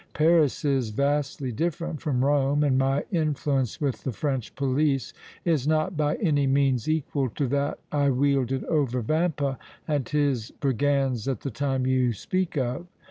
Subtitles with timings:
[0.15, 5.13] Paris is vastly different from Rome, and my influence with the French police
[5.45, 11.27] is not by any means equal to that I wielded over Vampa and his brigands
[11.27, 12.87] at the time you speak of."